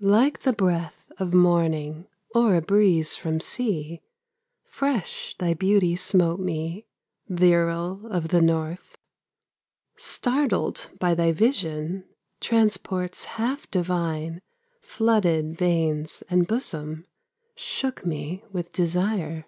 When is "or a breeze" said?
2.34-3.14